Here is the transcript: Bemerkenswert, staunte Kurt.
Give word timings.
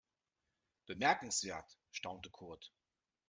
Bemerkenswert, 0.87 1.77
staunte 1.91 2.31
Kurt. 2.31 2.73